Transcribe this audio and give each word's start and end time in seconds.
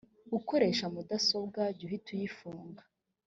ukoresha 0.37 0.85
mudasobwa 0.93 1.61
jya 1.77 1.83
uhita 1.87 2.07
uyifunga 2.15 2.83